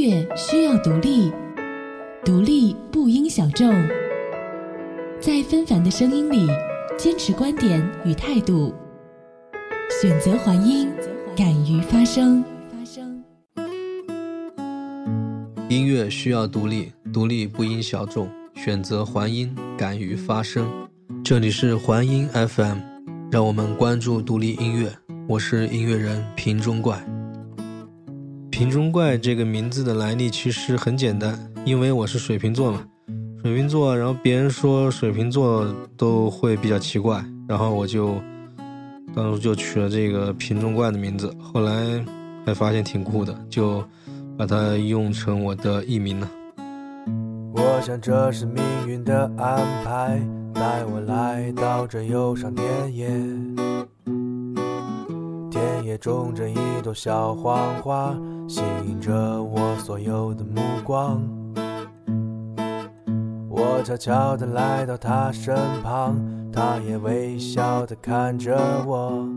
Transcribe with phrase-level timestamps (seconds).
[0.00, 1.30] 乐需要独立，
[2.24, 3.70] 独立不应小众。
[5.20, 6.48] 在纷繁的声音里，
[6.96, 8.72] 坚持观点与态度，
[10.00, 10.90] 选择还音，
[11.36, 12.42] 敢于发声。
[15.68, 18.26] 音乐需要独立，独立不应小众。
[18.54, 20.66] 选择还音，敢于发声。
[21.22, 22.78] 这里是还音 FM，
[23.30, 24.90] 让我们关注独立音乐。
[25.28, 26.98] 我是音乐人瓶中怪。
[28.60, 32.84] 瓶中怪这个名字的来历其实很简单，因为我是水瓶座嘛，
[33.42, 35.66] 水瓶座，然后别人说水瓶座
[35.96, 38.20] 都会比较奇怪，然后我就
[39.14, 42.04] 当时就取了这个瓶中怪的名字，后来
[42.44, 43.82] 还发现挺酷的，就
[44.36, 46.30] 把它用成我的艺名了。
[47.54, 50.20] 我想这是命运的安排，
[50.52, 53.08] 带我来到这忧伤田野。
[55.60, 58.16] 田野种着一朵小黄花，
[58.48, 61.20] 吸引着我所有的目光。
[63.50, 66.18] 我悄悄地来到她身旁，
[66.50, 69.28] 她也微笑地看着我。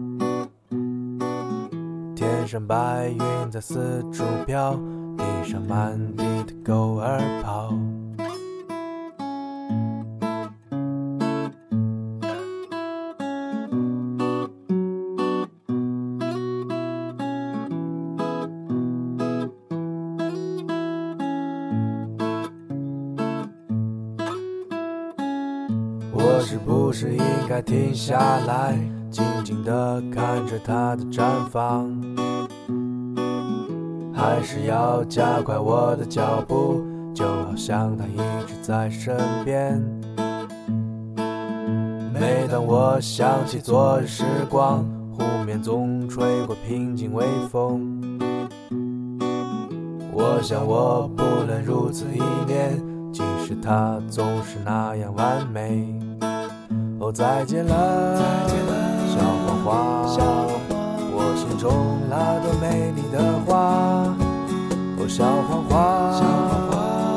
[2.15, 4.79] 天上白云在四处飘，
[5.17, 7.73] 地上满地的狗儿跑。
[27.53, 28.75] 该停下来，
[29.11, 31.87] 静静地看着它的绽放？
[34.11, 39.15] 还是要加快我的脚步，就好像它一直在身
[39.45, 39.79] 边？
[42.11, 44.83] 每当我想起昨日时光，
[45.15, 48.01] 湖面总吹过平静微风。
[50.11, 52.81] 我想我不能如此依恋，
[53.13, 56.02] 即使它总是那样完美。
[57.13, 58.17] 哦，再见了，
[59.07, 59.69] 小黄花，
[61.13, 63.15] 我心中那朵美丽的
[63.45, 63.53] 花。
[64.97, 66.11] 哦，小黄花，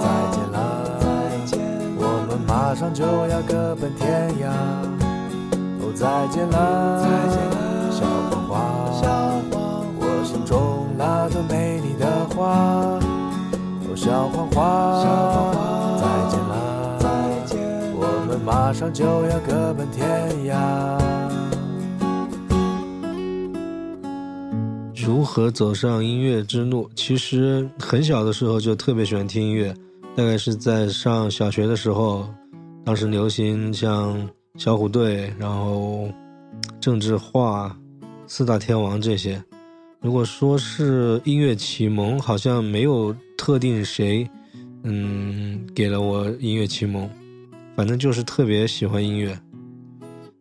[0.02, 0.04] 再
[0.36, 0.56] 见了，
[1.96, 4.52] 我们马上就要各奔天涯。
[5.80, 7.00] 哦，再见了，
[7.90, 8.52] 小黄花，
[9.98, 12.06] 我心中那朵美丽的
[12.36, 12.52] 花。
[13.88, 15.55] 哦，小黄花。
[18.46, 20.96] 马上就要各奔天涯。
[24.94, 26.88] 如何走上音乐之路？
[26.94, 29.74] 其实很小的时候就特别喜欢听音乐，
[30.14, 32.24] 大概是在上小学的时候，
[32.84, 34.16] 当时流行像
[34.56, 36.08] 小虎队，然后
[36.80, 37.76] 郑智化、
[38.28, 39.42] 四大天王这些。
[40.00, 44.24] 如果说是音乐启蒙，好像没有特定谁，
[44.84, 47.10] 嗯，给了我音乐启蒙。
[47.76, 49.38] 反正就是特别喜欢音乐。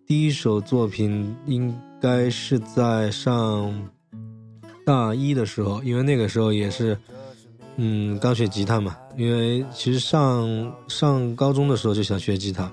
[0.07, 3.73] 第一首作品应该是在上
[4.85, 6.97] 大一的时候，因为那个时候也是，
[7.75, 8.95] 嗯，刚学吉他嘛。
[9.17, 12.71] 因为其实上上高中的时候就想学吉他，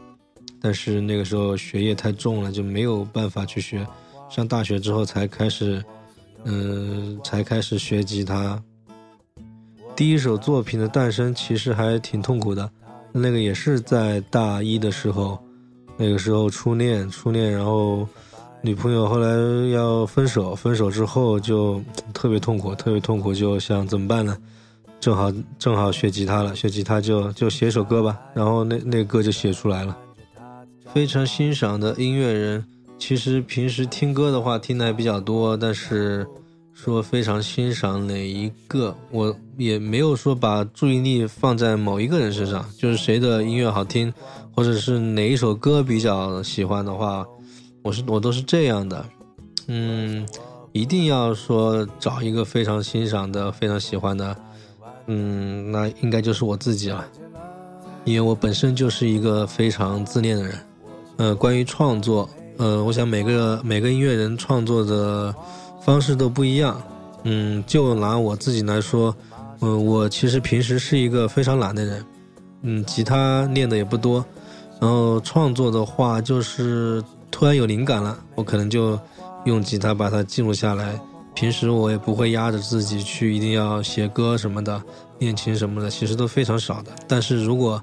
[0.61, 3.84] 但是那个时候学业太重了，就没有办法去学。
[4.31, 5.84] 上大学之后才开始，
[6.45, 8.62] 嗯，才开始学吉他。
[9.97, 12.71] 第一首作品的诞生其实还挺痛苦的。
[13.12, 15.39] 那个也是在大一的时候，
[15.97, 18.09] 那个时候初恋，初恋，然后
[18.62, 19.28] 女朋友后来
[19.71, 21.83] 要分手，分手之后就
[22.15, 24.37] 特别痛苦，特别痛苦，就想怎么办呢？
[24.99, 29.97] 正好正好学吉他了，学吉他就就写首歌吧，然后那那歌就写出来了。
[30.93, 32.65] 非常欣赏的音乐人，
[32.99, 36.27] 其实平时听歌的话听的还比较多，但是。
[36.75, 44.12] 说非常欣赏哪一个，我也没有说把注意力放在某一个人身上，就是谁的音乐好听，
[44.55, 47.25] 或者是哪一首歌比较喜欢的话，
[47.83, 49.05] 我是我都是这样的，
[49.69, 50.27] 嗯，
[50.72, 54.36] 一定要说找一个非常欣赏的、非常喜欢的，
[55.07, 57.07] 嗯，那应该就是我自己了，
[58.04, 60.59] 因为我本身就是一个非常自恋的人，
[61.19, 65.33] 呃，关于创作，呃，我想每个每个音乐人创作的。
[65.84, 66.81] 方式都不一样，
[67.25, 69.15] 嗯，就拿我自己来说，
[69.61, 72.05] 嗯，我其实平时是一个非常懒的人，
[72.63, 74.25] 嗯，吉他练的也不多，
[74.81, 78.99] 然后创作的话，就是突然有灵感了，我可能就
[79.45, 80.99] 用吉他把它记录下来。
[81.34, 84.81] 平时我也不会压着自己去一定要写歌什么的，
[85.19, 86.93] 练琴什么的，其实都非常少的。
[87.09, 87.83] 但是如果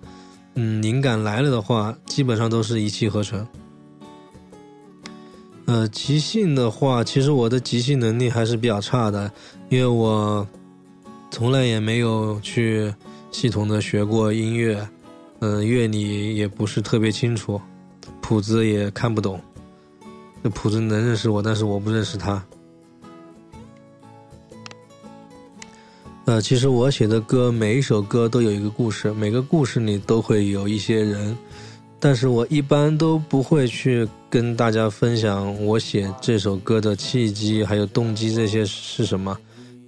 [0.53, 3.45] 嗯灵感来了的话，基本上都是一气呵成。
[5.69, 9.31] 呃，即兴的话，其实我的即兴能力还是比较差的，
[9.69, 10.45] 因为我
[11.29, 12.91] 从来也没有去
[13.29, 14.89] 系统的学过音乐，
[15.41, 17.61] 嗯，乐理也不是特别清楚，
[18.19, 19.39] 谱子也看不懂。
[20.41, 22.43] 那谱子能认识我，但是我不认识他。
[26.25, 31.37] 呃，其实我写的歌，每一首歌都有一个故事，每个故事里都会有一些人，
[31.99, 39.37] 但是我一般都不会去跟大家分享我写这首歌的契机还有动机这些是什么，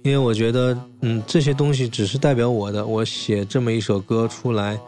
[0.02, 2.86] 因为我觉得，嗯，这些东西只是代表我的。
[2.86, 4.78] 我写这么一首歌出来，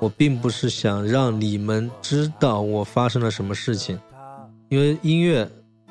[0.00, 3.98] 我并不是想让你们知道我发生了什么事情，
[4.68, 5.48] 因为音乐。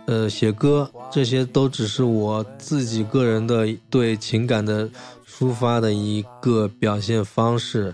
[0.07, 4.89] 呃，写歌这些都只是我自己个人的对情感的
[5.29, 7.93] 抒发的一个表现方式。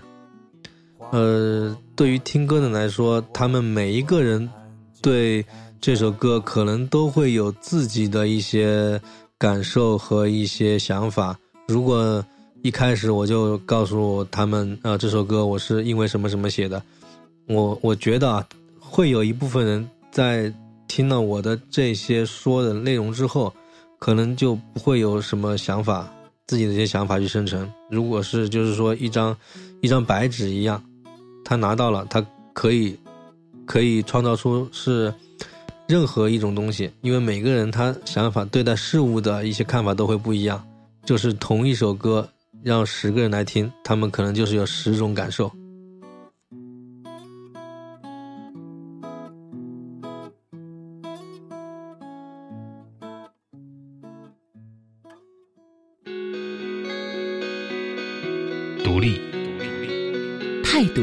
[1.10, 4.48] 呃，对于听歌的来说，他们每一个人
[5.00, 5.44] 对
[5.80, 9.00] 这首歌可能都会有自己的一些
[9.38, 11.38] 感受和一些想法。
[11.66, 12.24] 如果
[12.62, 16.82] 一开始我就告诉他们，呃，这首歌我是因为什么什么写的，
[17.46, 20.52] 我我觉得啊，会有一部分人在。
[20.90, 23.52] 听了我的这些说的内容之后，
[23.98, 26.10] 可能就不会有什么想法，
[26.46, 27.70] 自己的一些想法去生成。
[27.90, 29.36] 如果是就是说一张
[29.82, 30.82] 一张白纸一样，
[31.44, 32.98] 他拿到了，他可以
[33.66, 35.12] 可以创造出是
[35.86, 40.62] 任何一种东西，因为每个人他想法对待事物的一些看法都会不一样。
[41.04, 42.28] 就是同一首歌，
[42.62, 45.50] 让十个人来听，他们可能就是有十种感受。
[58.84, 59.18] 独立，
[60.62, 61.02] 态度，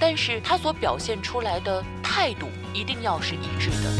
[0.00, 3.90] 但是他所表现出来的态度一定要是一致的。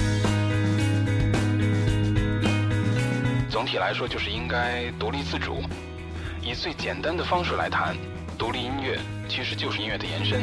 [3.51, 5.63] 总体来说，就是应该独立自主。
[6.43, 7.95] 以最简单的方式来谈，
[8.39, 8.99] 独立音乐
[9.29, 10.41] 其实就是音乐的延伸。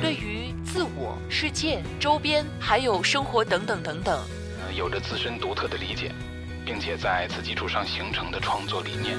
[0.00, 4.24] 对于自我、世界、周边还有生活等等等等，
[4.76, 6.12] 有着自身独特的理解，
[6.64, 9.18] 并且在此基础上形成的创作理念。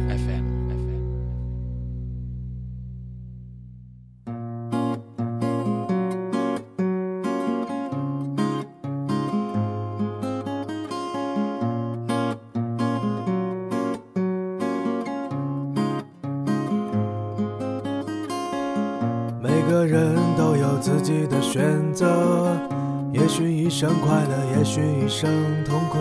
[23.81, 25.27] 生快乐，也许一生
[25.65, 25.97] 痛苦。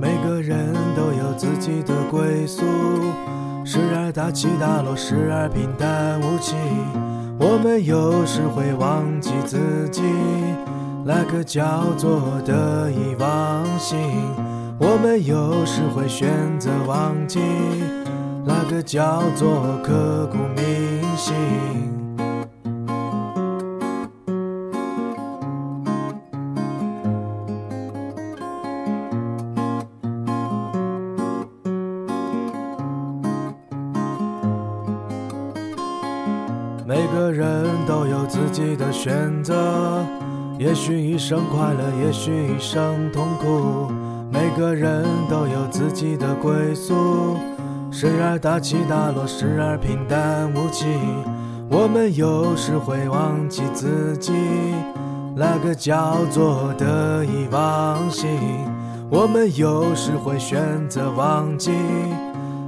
[0.00, 2.64] 每个人都有自己的归宿，
[3.64, 6.56] 时而大起大落，时而平淡无奇。
[7.38, 10.02] 我们有时会忘记自己，
[11.04, 13.96] 那个叫做得意忘形。
[14.80, 16.28] 我们有时会选
[16.58, 17.38] 择忘记，
[18.44, 20.97] 那个叫做刻骨铭
[38.98, 40.04] 选择，
[40.58, 43.92] 也许一生快乐，也许一生痛苦。
[44.28, 47.36] 每个人都有自己的归宿，
[47.92, 50.86] 时而大起大落，时而平淡无奇。
[51.70, 54.32] 我们有时会忘记自己，
[55.36, 58.28] 那个叫做得意忘形。
[59.08, 61.70] 我们有时会选择忘记，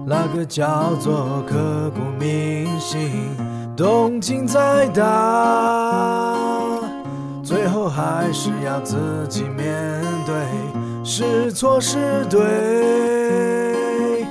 [0.07, 3.11] 那个叫做刻骨铭心。
[3.77, 6.20] 动静再大，
[7.51, 8.97] 最后还是要自
[9.29, 14.25] 己面对，是错是对，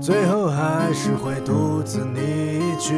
[0.00, 2.94] 最后还是会独自离去。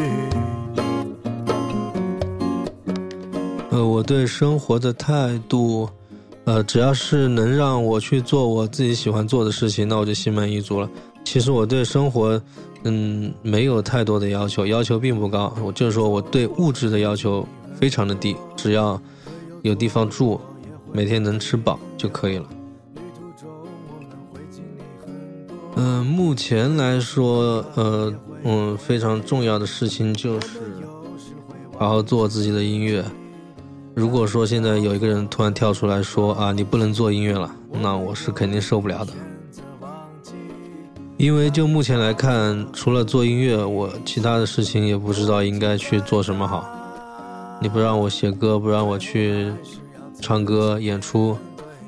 [3.71, 5.89] 呃，我对生活的态度，
[6.45, 10.91] 呃，只要是能让我去做我自己喜欢做的事情，那我就心满意足了。
[11.25, 12.39] 其实我对生活。
[12.85, 15.55] 嗯，没有太多的要求，要求并不高。
[15.65, 19.01] 我就是说我对物质的要求非常的低，只要
[19.63, 20.41] 有地方住，
[20.93, 22.47] 每天能吃饱就可以了。
[25.77, 28.15] 嗯，目前来说，呃，
[28.45, 30.61] 嗯，非常重要的事情就是
[31.79, 33.05] 好好做自己的音乐。
[33.95, 39.13] 如果说现在有一个人突然跳出来说啊，你不能做音乐了，那我是肯定受不了的。
[41.19, 46.67] 因为就目前来看，除了做音乐，我其他的事情也不知道应该去做什么好。
[47.63, 49.53] 你不让我写歌，不让我去
[50.21, 51.39] 唱歌演出，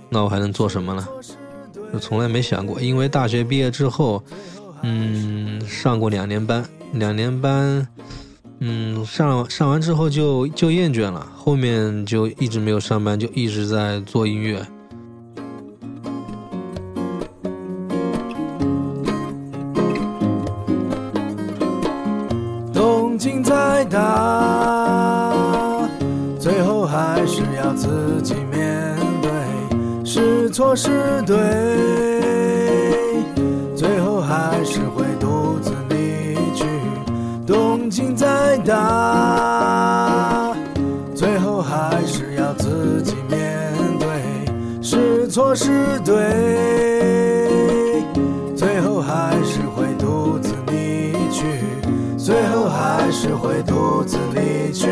[0.08, 1.04] 那我还能做什么呢？
[1.92, 2.80] 我从来没想过。
[2.80, 4.22] 因为大学毕业之后，
[4.82, 7.84] 嗯，上过两年班，两年班，
[8.60, 14.64] 嗯，上上完之后就就厌倦了，后面就一直没有上班，就一直在做音乐。
[45.54, 48.02] 是对，
[48.56, 51.44] 最后还是会独自离去。
[52.18, 54.88] 最后还是会独自离去，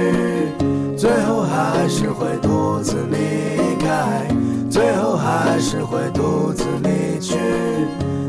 [0.97, 4.29] 最后还是会独自离开，
[4.71, 7.39] 最后还是会独自离去，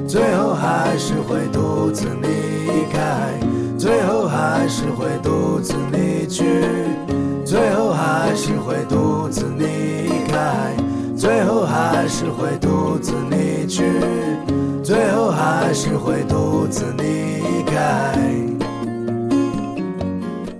[0.07, 3.33] 最后还是会独自离开，
[3.77, 6.45] 最后还是会独自离去，
[7.45, 10.73] 最后还是会独自离开，
[11.15, 13.83] 最后还是会独自离去，
[14.83, 18.13] 最后还是会独自离开。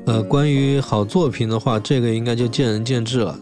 [0.06, 3.38] 呃，关于好作品的话，这个应该就见仁见智了，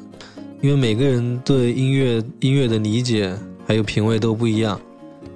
[0.62, 3.36] 因为每个人对音乐音乐的理解
[3.68, 4.80] 还有品味都不一样。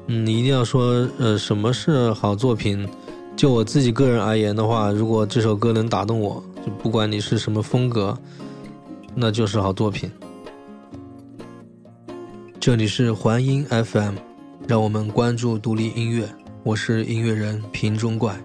[0.08, 2.88] 嗯，你一定要说，呃，什么是好作品？
[3.36, 8.18] 就我自己个人而言的话，如果这首歌能打动我，就不管你是什么风格，
[9.14, 10.10] 那就是好作品。
[12.66, 14.16] 这里是环音 FM，
[14.68, 16.28] 让我们关注独立音乐，
[16.64, 18.36] 我是音乐人瓶中怪。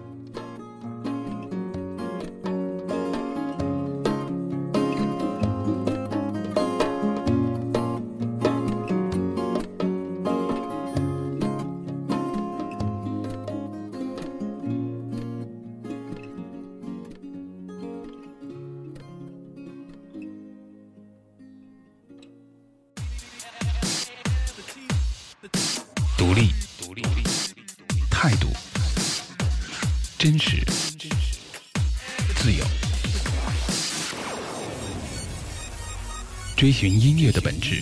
[30.21, 30.63] 真实，
[32.35, 32.63] 自由
[36.55, 37.81] 追寻音乐的本质，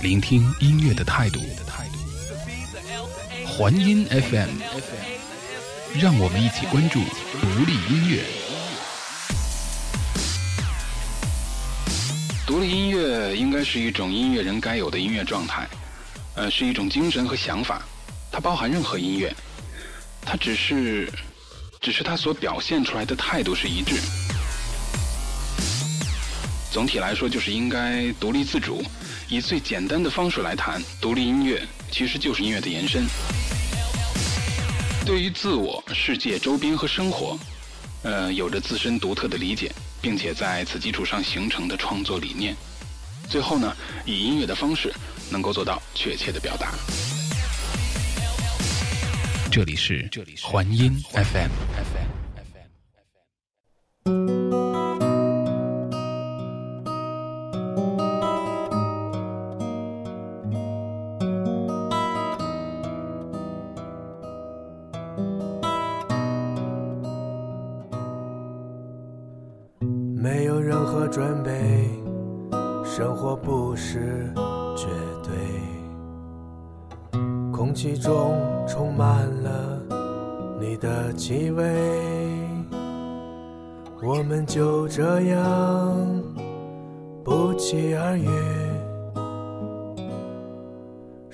[0.00, 1.38] 聆听音乐的态度。
[3.46, 4.48] 环音 FM，
[6.00, 7.00] 让我们一起关注
[7.38, 8.24] 独立音乐。
[12.46, 15.68] 独立音乐应该是一种音乐人该有的音乐状态，
[16.34, 17.82] 呃，是一种精神和想法。
[18.32, 19.30] 它包含任何音乐，
[20.22, 21.12] 它只是，
[21.80, 23.96] 只是他所表现出来的态度是一致。
[26.70, 28.84] 总体来说，就是应该独立自主，
[29.28, 33.06] 以最简单的方式来谈独立音乐，其实就是音乐的延伸。
[35.06, 37.38] 对于自我、世界、周边和生活，
[38.02, 42.54] 呃，有着自身独特的理解，并且在此基础上形成的创作理念。
[43.28, 44.92] 最后呢，以音乐的方式
[45.30, 46.74] 能够做到确切的表达。
[49.50, 50.08] 这里是
[50.42, 51.50] 环音 FM。
[51.72, 52.17] 准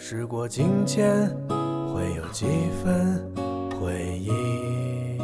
[0.07, 2.45] 时过境迁，会有几
[2.85, 3.27] 分
[3.81, 5.19] 回忆。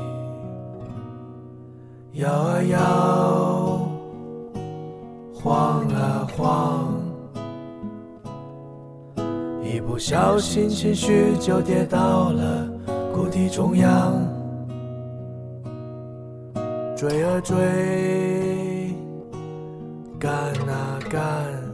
[2.14, 3.86] 摇啊摇。
[5.34, 6.98] 晃啊晃，
[9.62, 12.66] 一不小心情绪就跌到了
[13.12, 14.14] 谷底中央。
[16.96, 18.96] 追啊追，
[20.18, 20.32] 赶
[20.66, 21.69] 啊赶。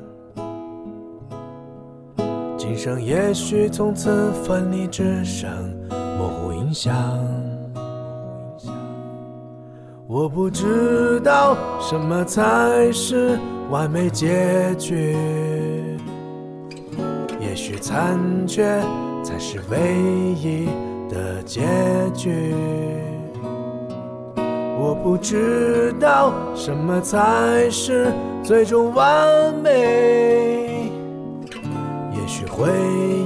[2.69, 5.49] 今生也许从此分离，只剩
[6.19, 6.93] 模糊印象。
[10.09, 13.39] 我不知道什么才是
[13.71, 15.17] 完美结局，
[17.39, 18.19] 也许残
[18.49, 18.83] 缺
[19.23, 19.79] 才是唯
[20.35, 20.67] 一
[21.09, 21.63] 的结
[22.17, 22.53] 局。
[24.77, 29.96] 我不知道什么才是最终完美，
[32.57, 32.67] 回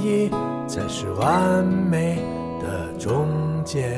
[0.02, 0.28] 忆
[0.66, 2.16] 才是完美
[2.60, 3.28] 的终
[3.64, 3.88] 结。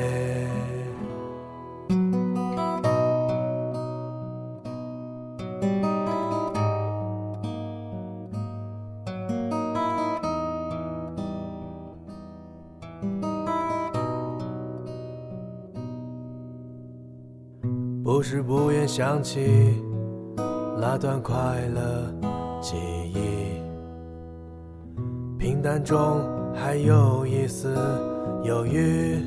[18.03, 19.81] 不是不愿想起
[20.79, 21.33] 那段快
[21.73, 22.13] 乐
[22.61, 22.77] 记
[23.13, 23.52] 忆，
[25.43, 26.23] 平淡中
[26.55, 27.75] 还有一丝
[28.45, 29.17] 忧郁。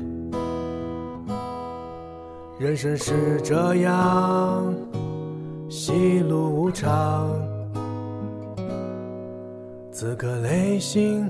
[2.57, 4.73] 人生是这样，
[5.69, 5.93] 喜
[6.27, 7.29] 怒无常，
[9.91, 11.29] 此刻内心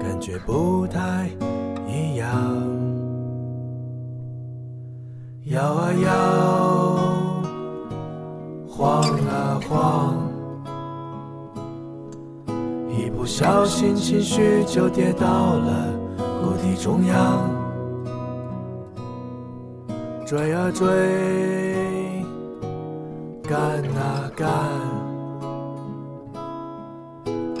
[0.00, 1.28] 感觉不太
[1.86, 2.26] 一样。
[5.44, 6.10] 摇啊摇，
[8.66, 9.21] 晃啊晃，
[13.22, 15.86] 不小心情绪就跌到了
[16.42, 17.48] 谷底中央。
[20.26, 22.24] 追啊追，
[23.44, 23.60] 赶
[23.94, 24.48] 啊赶，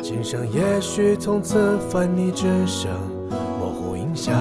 [0.02, 2.90] 今生也许从此分离，只剩
[3.60, 4.34] 模糊印象。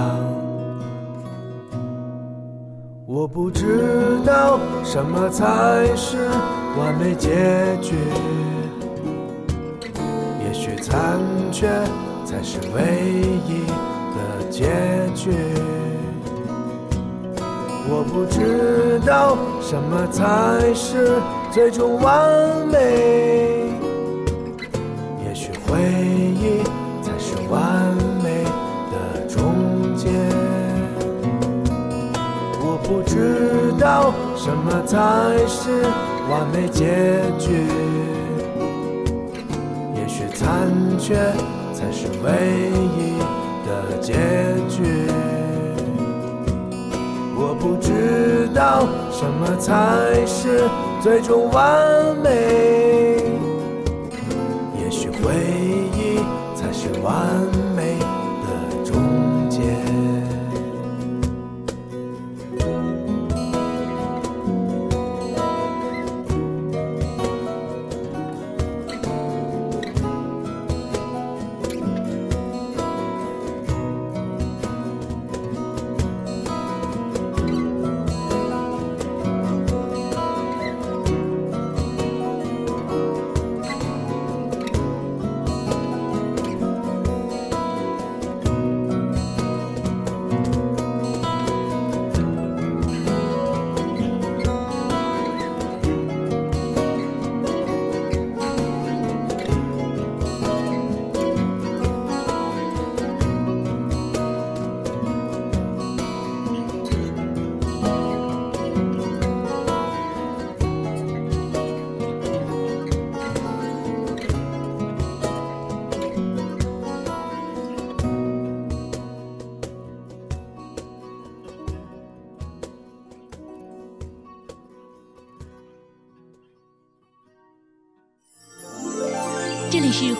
[3.06, 6.18] 我不知道什么才是
[6.80, 7.94] 完美结局，
[10.81, 11.20] 残
[11.51, 11.67] 缺
[12.25, 12.81] 才是唯
[13.48, 13.65] 一
[14.15, 14.65] 的结
[15.15, 15.31] 局。
[17.87, 22.77] 我不知道什么才是最终完美，
[25.25, 26.63] 也许回忆
[27.01, 27.61] 才是完
[28.24, 28.44] 美
[28.91, 29.53] 的终
[29.96, 30.09] 结。
[32.63, 34.98] 我不知道什么才
[35.48, 35.83] 是
[36.29, 37.67] 完美结局，
[40.29, 41.16] 残缺
[41.74, 43.20] 才是唯一
[43.66, 44.14] 的结
[44.70, 45.07] 局。
[47.36, 50.70] 我不知道什么才是
[51.01, 52.29] 最终完美，
[54.79, 55.34] 也许回
[55.96, 56.20] 忆
[56.55, 57.12] 才是完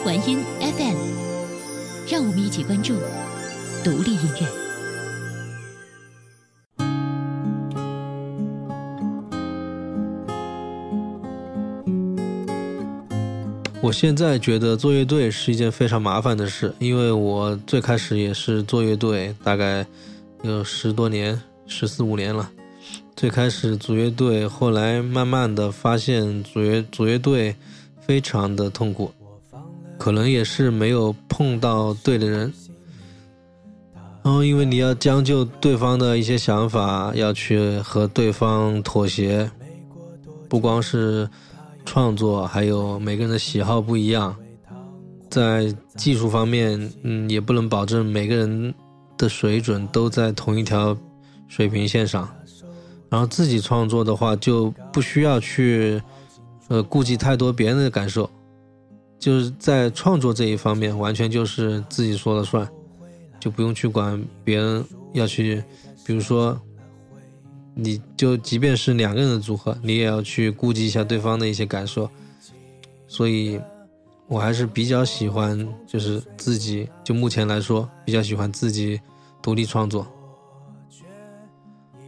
[0.04, 0.98] 环音 FM，
[2.10, 2.96] 让我们一起关注
[3.84, 4.48] 独立音乐。
[13.80, 19.86] 我现在觉得做乐队是一件非常麻烦的事，因为我最开始也是做乐队，大概
[20.42, 22.50] 有十多年，十四五年了。
[23.16, 27.56] 最开始组乐队，后来慢慢的发现组乐组乐队
[28.00, 29.12] 非常的痛苦，
[30.02, 32.52] 可能也是没有碰到对的人。
[34.24, 39.50] 然后因为你要将就对方的一些想法，要去和对方妥协，
[40.50, 41.30] 不光是。
[41.84, 44.34] 创作还有每个人的喜好不一样，
[45.32, 48.74] 在技术方面，嗯，也不能保证每个人
[49.18, 50.96] 的水准都在同一条
[51.48, 52.30] 水平线上。
[53.10, 56.00] 然后自己创作的话，就不需要去
[56.68, 58.30] 呃顾及太多别人的感受，
[59.22, 62.70] 就是在创作这一方面，完全就是自己说了算，
[63.40, 65.64] 就不用去管别人要去，
[66.06, 66.60] 比如说，
[67.74, 72.10] 你就即便是两个人的组合，你也要去顾及一下对方的一些感受，
[73.08, 73.58] 所以。
[74.28, 78.98] 我还是比较喜欢，就是自己就目前来说比较喜欢自己
[79.42, 80.08] 独立创作。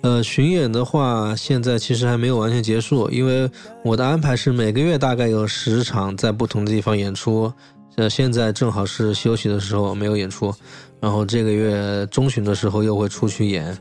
[0.03, 3.49] 呃，巡演的话，现在其实还没有完全结束，因为
[3.85, 7.51] 我的安排是每个月大概有十场在不同的地方演出。
[7.95, 10.53] 呃，现在正好是休息的时候，没有演出。
[10.99, 13.77] 然后这个月中旬的时候又会出去演。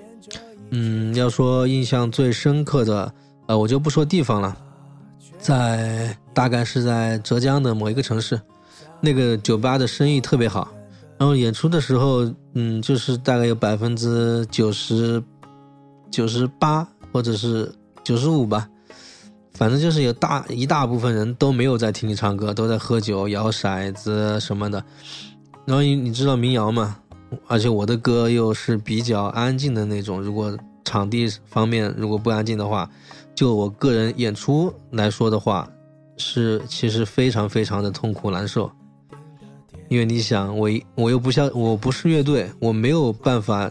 [0.71, 3.13] 嗯，要说印象最深刻的，
[3.47, 4.57] 呃，我就不说地方了。
[5.41, 8.41] 在大概是在浙江的某一个城市，
[9.01, 10.73] 那个酒吧的生意特别好，
[11.19, 15.21] 然后演出的时候，嗯，就是大概有百分之九十、
[16.13, 18.69] 九十八或者是九十五吧，
[19.55, 24.85] 反正就是有大一大部分人都没有在听你唱歌，都在喝酒、摇骰子什么的。
[25.67, 26.97] 然后你你知道民谣嘛？
[27.49, 32.89] 而且我的歌又是比较安静的那种，如果场地方面如果不安静的话。
[33.35, 35.67] 就我个人演出来说的话，
[36.19, 38.71] 是其实非常非常的痛苦难受，
[39.89, 43.71] 因为你想，我我又不像我不是乐队，我没有办法，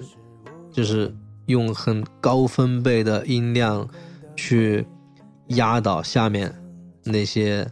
[0.72, 1.14] 就是
[1.52, 3.88] 用很高分贝的音量
[4.36, 4.84] 去
[5.50, 6.52] 压倒下面
[7.04, 7.70] 那些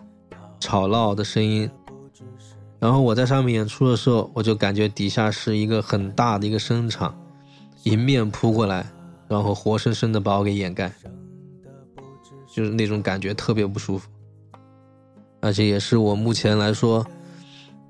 [0.60, 1.68] 吵闹的声音，
[2.80, 7.18] 然后我在上面演出的时候，我就感觉底下是一个很大的一个声场，
[7.86, 8.86] 迎面扑过来，
[9.28, 10.92] 然后活生生的把我给掩盖。
[12.52, 14.10] 就是那种感觉特别不舒服，
[15.40, 17.06] 而且也是我目前来说，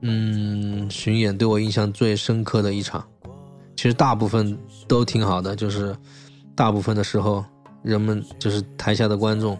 [0.01, 3.03] 嗯，巡演对我印象最深刻的一场。
[3.79, 5.95] 其实大部分都挺好的，就是
[6.53, 7.45] 大部分的时候，
[7.81, 9.57] 人们就是台下的观众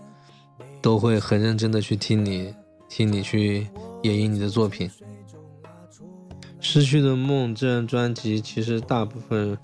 [0.81, 2.53] 都会很认真的去听你，
[2.89, 3.65] 听你去
[4.03, 4.89] 演绎你的作品。
[6.59, 9.57] 《失去的梦》这张专辑其实大部分。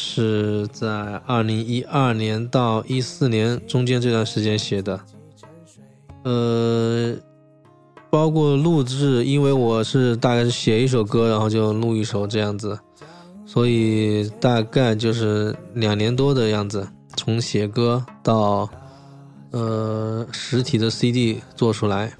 [0.00, 0.88] 是在
[1.26, 5.00] 二零一二年到一四年中间这段时间写的，
[6.22, 7.16] 呃，
[8.08, 12.78] 包括录制，因为我是大概是写一首歌，然后就录一首这样子，
[13.48, 18.68] 所以大概就是两年多的样子，从写歌到
[19.52, 22.12] 呃实体的 CD 做出来，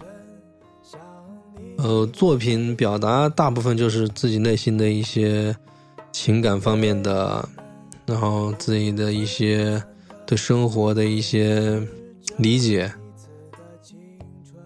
[1.76, 5.54] 呃，作品表达大部分就是自己内心的一些
[6.10, 7.46] 情感方面的。
[8.06, 9.82] 然后自己的一些
[10.24, 11.78] 对生活的一些
[12.38, 12.90] 理解，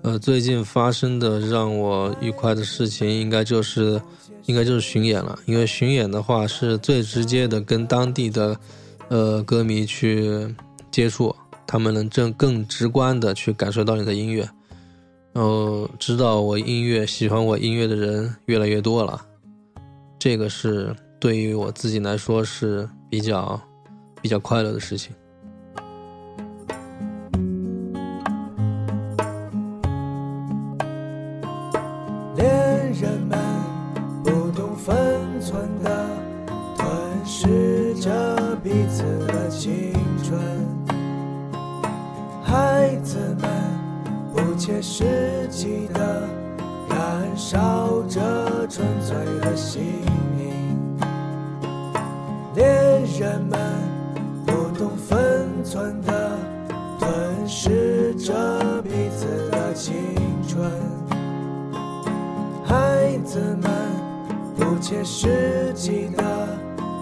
[0.02, 4.00] 呃，最近发生的让我愉快的事情，应该就是
[4.46, 5.38] 应该就是巡演了。
[5.46, 8.56] 因为巡演的话，是最直接的跟当地的
[9.08, 10.54] 呃歌迷去
[10.90, 11.34] 接触，
[11.66, 14.48] 他们能正更直观的去感受到你的音乐，
[15.32, 19.20] 然后知道我音乐喜欢我音乐的人越来越多了，
[20.18, 22.88] 这个是对于我自己来说是。
[23.12, 23.60] 比较
[24.22, 25.14] 比较快乐的事情。
[35.44, 36.06] 存的
[36.76, 36.86] 吞
[37.24, 40.38] 噬着彼此的青春，
[42.44, 43.50] 孩子们
[44.32, 46.22] 不切实际的
[46.88, 49.82] 燃烧着纯粹的心
[50.38, 50.96] 灵。
[52.54, 53.58] 恋人们
[64.82, 66.22] 切实际的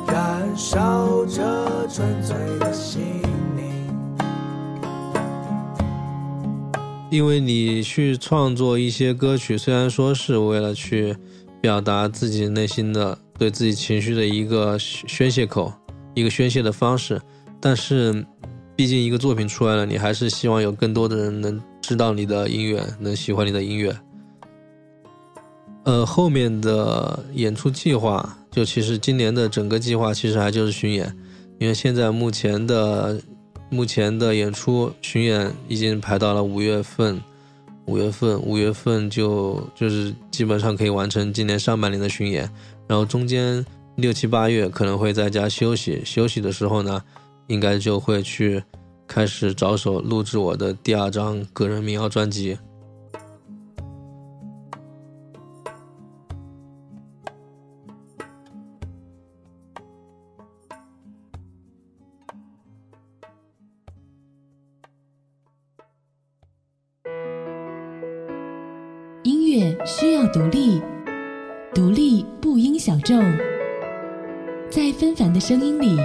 [0.07, 3.01] 燃烧着纯粹的心
[3.57, 3.65] 灵。
[7.11, 11.17] 因为你去创作一些歌曲，虽然说是为了去
[11.61, 13.19] 表达自己内心的。
[13.41, 15.73] 对自己情绪的一个宣泄口，
[16.13, 17.19] 一个宣泄的方式，
[17.59, 18.23] 但是，
[18.77, 23.97] 毕竟一个作品出来了，你还是希望有更多的人能知道你的音乐，能喜欢你的音乐。
[25.85, 31.11] 呃，后面的演出计划，就其实今年的整个计划其实还就是巡演，
[31.59, 33.21] 因为现在目前的
[33.71, 37.21] 目前的演出巡演已经排到了五月份，
[37.87, 42.49] 五月份五月份就就是基本上可以完成今年上半年的巡演。
[42.87, 43.65] 然后中间
[43.97, 47.03] 六七八月可能会在家休息，休息的时候呢，
[47.47, 48.63] 应该就会去
[49.07, 52.59] 开始着手录制我的第二张个人民谣专辑。
[70.33, 70.81] 独立，
[71.75, 73.21] 独立不应小众。
[74.71, 75.97] 在纷繁的声音里，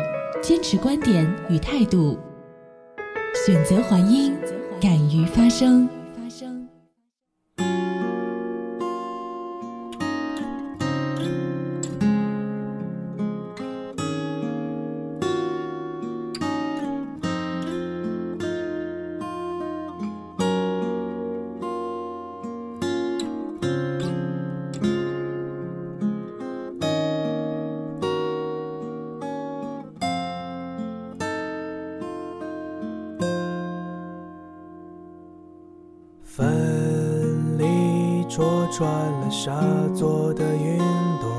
[0.41, 2.17] 坚持观点与态度，
[3.45, 4.35] 选择还音，
[4.81, 5.87] 敢于发声。
[38.77, 39.57] 穿了沙
[39.95, 40.77] 作的云
[41.21, 41.31] 朵，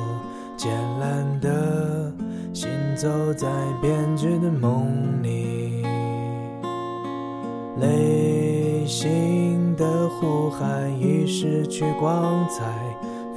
[0.57, 2.11] 渐蓝的
[2.55, 3.47] 行走在
[3.83, 5.83] 编织的梦里，
[7.79, 12.65] 内心的呼喊已失去光彩，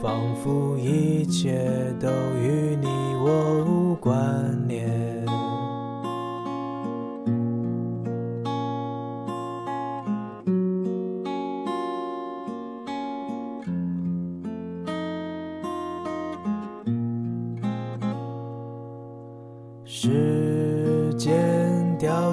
[0.01, 2.07] 仿佛一切都
[2.41, 2.87] 与你
[3.21, 4.48] 我无关。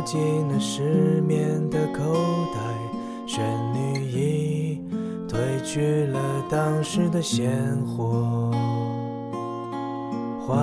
[0.06, 2.04] 进了失眠的口
[2.54, 2.60] 袋，
[3.26, 4.80] 旋律已
[5.28, 7.50] 褪去了当时的鲜
[7.84, 8.52] 活，
[10.46, 10.56] 缓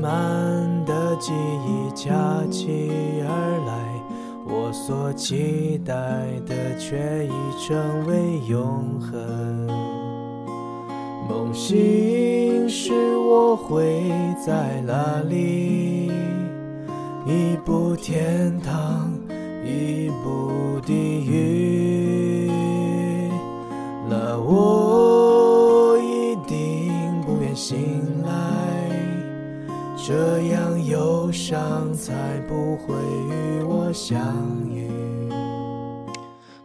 [0.00, 2.12] 慢的记忆夹
[2.50, 2.90] 起
[3.22, 3.30] 而
[3.64, 3.72] 来，
[4.44, 5.94] 我所期待
[6.44, 7.30] 的却已
[7.64, 9.68] 成为永恒。
[11.28, 14.02] 梦醒时，我会
[14.44, 15.81] 在哪里？
[17.24, 19.12] 一步天堂，
[19.64, 20.92] 一步地
[21.24, 22.50] 狱。
[24.10, 26.92] 那我一定
[27.24, 28.32] 不愿醒来，
[29.96, 32.12] 这样忧伤才
[32.48, 32.94] 不会
[33.30, 34.18] 与我相
[34.68, 34.90] 遇。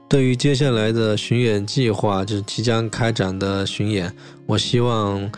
[0.09, 4.11] 对于接下来的巡演计划，就是即将开展的巡演，
[4.47, 5.29] 我希望，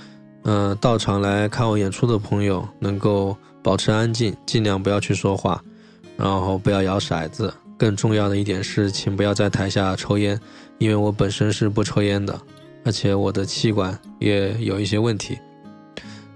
[0.49, 5.63] 呃，到场来看我演出的朋友能够保持安静，尽量不要去说话，
[6.17, 7.53] 然后不要摇骰子。
[7.77, 10.39] 更重要的一点是，请不要在台下抽烟，
[10.79, 12.35] 因为我本身是不抽烟的，
[12.83, 15.37] 而且我的气管也有一些问题。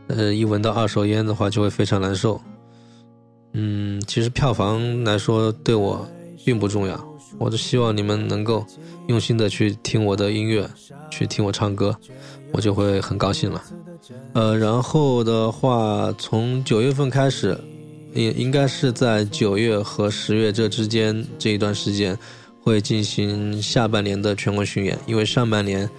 [0.06, 2.40] 呃，一闻到二手烟的话就会非常难受。
[3.54, 6.08] 嗯，其实票房来说对我
[6.46, 7.04] 并不重要。
[7.40, 8.64] 我就希望你们能够
[9.08, 10.70] 用心的去听我的音乐，
[11.10, 11.98] 去听我唱歌，
[12.52, 13.60] 我就会很高兴了。
[14.34, 17.58] 呃，然后的话，从九月份开始，
[18.14, 22.18] 应应该是在九月和十月这之间这一段时间，
[22.62, 24.98] 会进行下半年的全国巡演。
[25.06, 25.90] 因为上半年，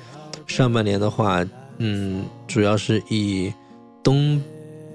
[0.46, 1.44] 上半年的话，
[1.78, 3.52] 嗯，主要是以
[4.02, 4.42] 东，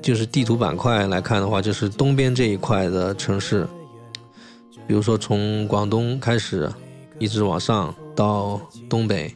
[0.01, 3.67] 就是地图板块来看的话，就是东边这一块的城市。
[4.87, 6.71] 比如说，从广东开始，
[7.19, 9.33] 一直往上到东北，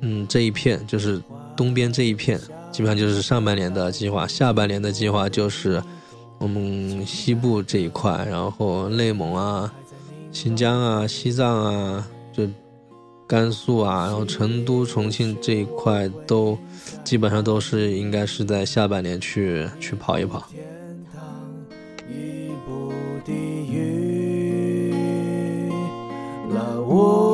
[0.00, 1.20] 嗯，这一片就是
[1.56, 2.38] 东边这一片，
[2.72, 4.26] 基本上就是上半年的计划。
[4.26, 5.82] 下半年的计划就是
[6.38, 9.72] 我们西部这一块，然后内蒙啊、
[10.32, 12.48] 新疆啊、西藏啊，就
[13.26, 16.58] 甘肃啊，然后成都、重庆这一块都
[17.04, 20.46] 基本上都是应该是在下半年去去跑一跑。
[26.86, 27.33] 我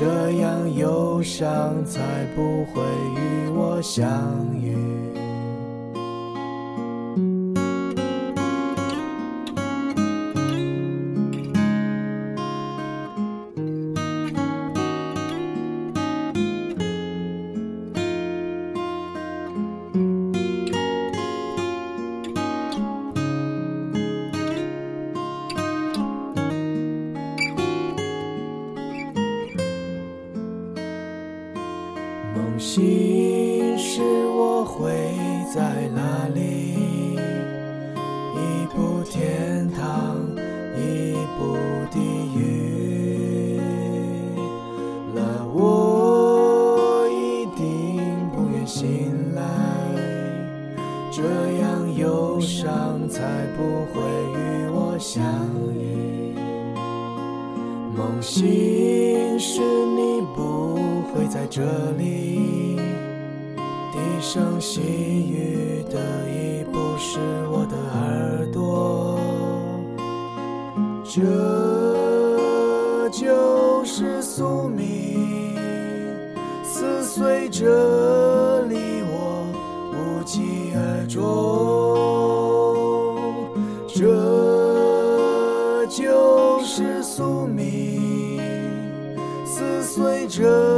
[0.00, 0.06] 这
[0.38, 2.00] 样忧伤才
[2.34, 2.80] 不会
[3.20, 4.08] 与我相
[4.56, 5.19] 遇。
[32.70, 33.19] 心。
[80.32, 81.18] 期而终
[83.88, 88.38] 这就是宿命。
[89.44, 90.69] 撕碎着